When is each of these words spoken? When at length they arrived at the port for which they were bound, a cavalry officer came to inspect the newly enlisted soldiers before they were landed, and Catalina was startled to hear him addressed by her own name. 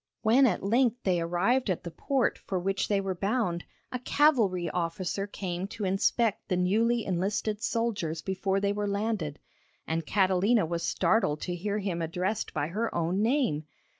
When 0.23 0.47
at 0.47 0.63
length 0.63 0.97
they 1.03 1.21
arrived 1.21 1.69
at 1.69 1.83
the 1.83 1.91
port 1.91 2.39
for 2.39 2.57
which 2.57 2.87
they 2.87 2.99
were 2.99 3.13
bound, 3.13 3.65
a 3.91 3.99
cavalry 3.99 4.67
officer 4.67 5.27
came 5.27 5.67
to 5.67 5.85
inspect 5.85 6.47
the 6.47 6.57
newly 6.57 7.05
enlisted 7.05 7.61
soldiers 7.61 8.23
before 8.23 8.59
they 8.59 8.73
were 8.73 8.87
landed, 8.87 9.37
and 9.85 10.03
Catalina 10.03 10.65
was 10.65 10.81
startled 10.81 11.41
to 11.41 11.55
hear 11.55 11.77
him 11.77 12.01
addressed 12.01 12.51
by 12.51 12.69
her 12.69 12.91
own 12.95 13.21
name. 13.21 13.65